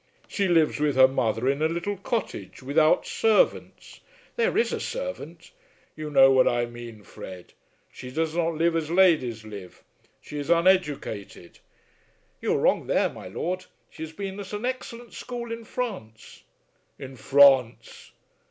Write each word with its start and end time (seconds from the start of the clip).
She 0.27 0.47
lives 0.47 0.79
with 0.79 0.95
her 0.95 1.07
mother 1.07 1.47
in 1.47 1.61
a 1.61 1.67
little 1.67 1.95
cottage, 1.97 2.63
without 2.63 3.05
servants," 3.05 3.99
"There 4.35 4.57
is 4.57 4.73
a 4.73 4.79
servant." 4.79 5.51
"You 5.95 6.09
know 6.09 6.31
what 6.31 6.47
I 6.47 6.65
mean, 6.65 7.03
Fred. 7.03 7.53
She 7.91 8.09
does 8.09 8.35
not 8.35 8.55
live 8.55 8.75
as 8.75 8.89
ladies 8.89 9.45
live. 9.45 9.83
She 10.19 10.39
is 10.39 10.49
uneducated." 10.49 11.59
"You 12.41 12.53
are 12.55 12.59
wrong 12.59 12.87
there, 12.87 13.09
my 13.09 13.27
lord. 13.27 13.65
She 13.91 14.01
has 14.01 14.11
been 14.11 14.39
at 14.39 14.53
an 14.53 14.65
excellent 14.65 15.13
school 15.13 15.51
in 15.51 15.65
France." 15.65 16.45
"In 16.97 17.15
France! 17.15 18.11